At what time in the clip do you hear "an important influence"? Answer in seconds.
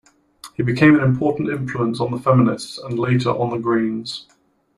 0.95-1.99